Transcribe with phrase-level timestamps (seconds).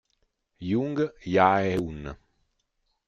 [0.69, 0.97] Jung
[1.33, 2.01] Jae-eun